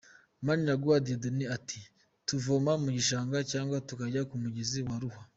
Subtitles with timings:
[0.45, 1.79] Maniraguha Dieudonné ati
[2.27, 5.21] “Tuvoma mu gishanga cyangwa tukajya mu mugezi wa Ruhwa.